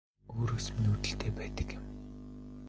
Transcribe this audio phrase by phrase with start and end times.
[0.35, 1.83] Өөрөөс минь үүдэлтэй байдаг юм